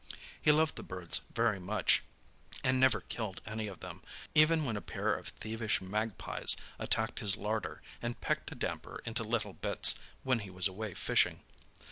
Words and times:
He 0.41 0.51
loved 0.51 0.77
the 0.77 0.81
birds 0.81 1.21
very 1.35 1.59
much, 1.59 2.01
and 2.63 2.79
never 2.79 3.01
killed 3.01 3.39
any 3.45 3.67
of 3.67 3.81
them, 3.81 4.01
even 4.33 4.65
when 4.65 4.75
a 4.75 4.81
pair 4.81 5.13
of 5.13 5.27
thievish 5.27 5.79
magpies 5.79 6.55
attacked 6.79 7.19
his 7.19 7.37
larder 7.37 7.83
and 8.01 8.19
pecked 8.19 8.51
a 8.51 8.55
damper 8.55 9.03
into 9.05 9.23
little 9.23 9.53
bits 9.53 9.99
when 10.23 10.39
he 10.39 10.49
was 10.49 10.67
away 10.67 10.95
fishing. 10.95 11.41